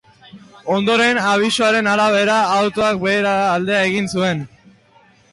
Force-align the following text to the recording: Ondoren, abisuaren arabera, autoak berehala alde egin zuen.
Ondoren, 0.75 1.17
abisuaren 1.31 1.89
arabera, 1.91 2.37
autoak 2.61 2.97
berehala 3.03 3.35
alde 3.59 3.77
egin 3.83 4.09
zuen. 4.15 4.41